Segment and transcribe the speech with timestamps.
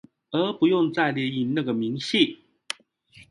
[0.31, 2.39] 而不用再列印那張明細